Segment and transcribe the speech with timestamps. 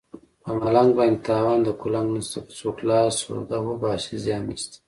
[0.43, 4.77] په ملنګ باندې تاوان د قلنګ نشته که څوک لاس سوده وباسي زیان نشته